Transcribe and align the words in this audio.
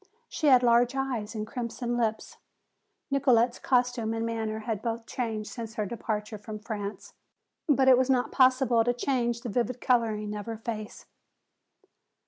She 0.27 0.47
had 0.47 0.61
dark 0.61 0.95
eyes 0.95 1.35
and 1.35 1.45
crimson 1.45 1.95
lips. 1.95 2.37
Nicolete's 3.11 3.59
costume 3.59 4.15
and 4.15 4.25
manner 4.25 4.61
had 4.61 4.81
both 4.81 5.05
changed 5.05 5.51
since 5.51 5.75
her 5.75 5.85
departure 5.85 6.39
from 6.39 6.57
France. 6.57 7.13
But 7.69 7.87
it 7.87 7.99
was 7.99 8.09
not 8.09 8.31
possible 8.31 8.83
to 8.83 8.93
change 8.93 9.41
the 9.41 9.49
vivid 9.49 9.79
coloring 9.79 10.35
of 10.35 10.47
her 10.47 10.57
face. 10.57 11.05